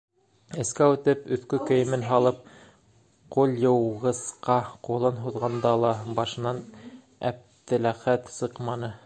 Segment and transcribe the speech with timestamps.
[0.61, 2.39] Эскә үтеп, өҫкө кейемен һалып,
[3.35, 4.57] ҡулъйыуғысҡа
[4.89, 5.93] ҡулын һуҙғанда ла
[6.23, 6.65] башынан
[7.33, 8.93] Әптеләхәт сыҡманы.